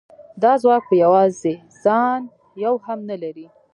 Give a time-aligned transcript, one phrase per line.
[0.41, 1.53] دا ځواک په یوازې
[1.83, 2.21] ځان
[2.63, 3.47] یو هم نه لري